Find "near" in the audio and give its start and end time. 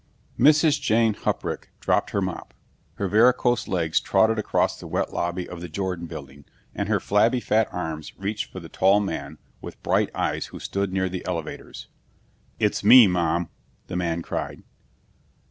10.91-11.07